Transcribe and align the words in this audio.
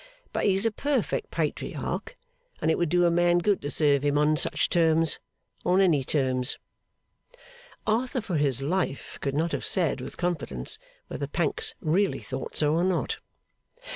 But 0.33 0.45
he's 0.45 0.65
a 0.65 0.71
perfect 0.71 1.29
Patriarch; 1.29 2.17
and 2.59 2.71
it 2.71 2.79
would 2.79 2.89
do 2.89 3.05
a 3.05 3.11
man 3.11 3.37
good 3.37 3.61
to 3.61 3.69
serve 3.69 4.01
him 4.03 4.17
on 4.17 4.35
such 4.35 4.67
terms 4.67 5.19
on 5.63 5.79
any 5.79 6.03
terms.' 6.03 6.57
Arthur 7.85 8.21
for 8.21 8.37
his 8.37 8.63
life 8.63 9.19
could 9.21 9.37
not 9.37 9.51
have 9.51 9.63
said 9.63 10.01
with 10.01 10.17
confidence 10.17 10.79
whether 11.07 11.27
Pancks 11.27 11.75
really 11.81 12.17
thought 12.17 12.55
so 12.55 12.73
or 12.73 12.83
not. 12.83 13.19